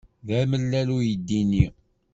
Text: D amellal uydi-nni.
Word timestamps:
D 0.27 0.29
amellal 0.41 0.89
uydi-nni. 0.97 1.67